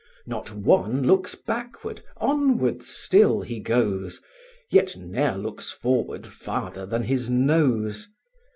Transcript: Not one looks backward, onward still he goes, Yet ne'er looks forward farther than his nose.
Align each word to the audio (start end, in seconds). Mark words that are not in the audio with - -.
Not 0.25 0.51
one 0.51 1.03
looks 1.03 1.35
backward, 1.35 2.03
onward 2.17 2.81
still 2.81 3.41
he 3.41 3.59
goes, 3.59 4.19
Yet 4.71 4.97
ne'er 4.97 5.37
looks 5.37 5.69
forward 5.71 6.25
farther 6.25 6.87
than 6.87 7.03
his 7.03 7.29
nose. 7.29 8.09